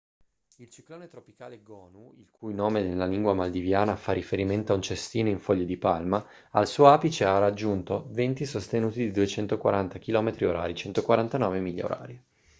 [0.55, 5.29] il ciclone tropicale gonu il cui nome nella lingua maldiviana fa riferimento a un cestino
[5.29, 10.73] in foglie di palma al suo apice ha raggiunto venti sostenuti di 240 chilometri orari
[10.73, 12.23] 149 miglia orarie